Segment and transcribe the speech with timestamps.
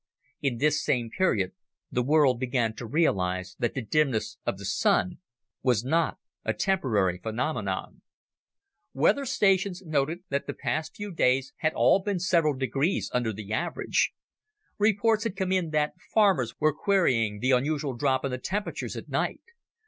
[0.41, 1.51] In this same period,
[1.91, 5.17] the world began to realize that the dimness of the sky
[5.61, 8.01] was not a temporary phenomenon.
[8.95, 13.53] Weather stations noted that the past few days had all been several degrees under the
[13.53, 14.11] average.
[14.79, 19.07] Reports had come in that farmers were querying the unusual drop in the temperatures at
[19.07, 19.41] night.